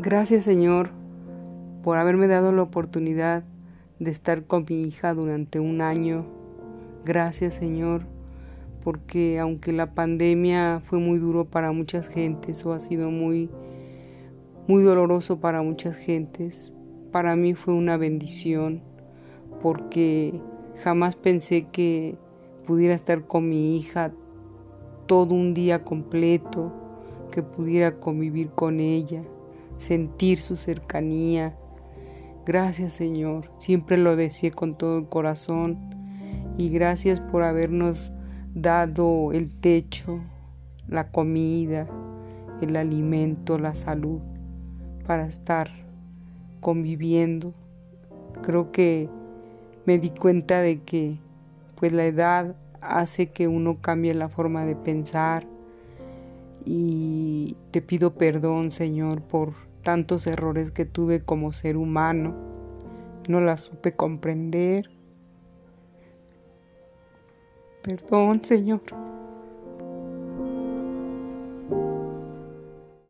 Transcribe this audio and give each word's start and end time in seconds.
Gracias 0.00 0.44
Señor 0.44 0.90
por 1.82 1.98
haberme 1.98 2.28
dado 2.28 2.52
la 2.52 2.62
oportunidad 2.62 3.42
de 3.98 4.12
estar 4.12 4.44
con 4.44 4.64
mi 4.68 4.82
hija 4.82 5.12
durante 5.12 5.58
un 5.58 5.80
año. 5.80 6.24
Gracias 7.04 7.54
Señor 7.54 8.02
porque 8.84 9.40
aunque 9.40 9.72
la 9.72 9.94
pandemia 9.94 10.80
fue 10.84 11.00
muy 11.00 11.18
duro 11.18 11.46
para 11.46 11.72
muchas 11.72 12.06
gentes 12.06 12.64
o 12.64 12.74
ha 12.74 12.78
sido 12.78 13.10
muy 13.10 13.50
muy 14.68 14.84
doloroso 14.84 15.40
para 15.40 15.62
muchas 15.62 15.96
gentes, 15.96 16.72
para 17.10 17.34
mí 17.34 17.54
fue 17.54 17.74
una 17.74 17.96
bendición 17.96 18.82
porque 19.60 20.40
jamás 20.80 21.16
pensé 21.16 21.66
que 21.72 22.14
pudiera 22.68 22.94
estar 22.94 23.26
con 23.26 23.48
mi 23.48 23.76
hija 23.76 24.12
todo 25.06 25.34
un 25.34 25.54
día 25.54 25.82
completo, 25.82 26.72
que 27.32 27.42
pudiera 27.42 27.96
convivir 27.98 28.50
con 28.50 28.78
ella 28.78 29.24
sentir 29.78 30.38
su 30.38 30.56
cercanía. 30.56 31.56
Gracias 32.46 32.92
Señor, 32.92 33.50
siempre 33.58 33.96
lo 33.96 34.16
decía 34.16 34.50
con 34.50 34.76
todo 34.76 34.98
el 34.98 35.08
corazón 35.08 35.78
y 36.56 36.70
gracias 36.70 37.20
por 37.20 37.42
habernos 37.42 38.12
dado 38.54 39.32
el 39.32 39.50
techo, 39.52 40.20
la 40.88 41.10
comida, 41.10 41.86
el 42.60 42.76
alimento, 42.76 43.58
la 43.58 43.74
salud 43.74 44.20
para 45.06 45.26
estar 45.26 45.70
conviviendo. 46.60 47.54
Creo 48.42 48.72
que 48.72 49.08
me 49.86 49.98
di 49.98 50.10
cuenta 50.10 50.60
de 50.60 50.82
que 50.82 51.18
pues 51.76 51.92
la 51.92 52.04
edad 52.04 52.56
hace 52.80 53.30
que 53.30 53.48
uno 53.48 53.78
cambie 53.80 54.14
la 54.14 54.28
forma 54.28 54.64
de 54.64 54.76
pensar 54.76 55.46
y 56.64 57.56
te 57.70 57.80
pido 57.80 58.14
perdón 58.14 58.70
Señor 58.70 59.22
por 59.22 59.67
tantos 59.82 60.26
errores 60.26 60.70
que 60.70 60.84
tuve 60.84 61.22
como 61.22 61.52
ser 61.52 61.76
humano. 61.76 62.34
No 63.28 63.40
la 63.40 63.58
supe 63.58 63.92
comprender. 63.94 64.90
Perdón, 67.82 68.44
Señor. 68.44 68.82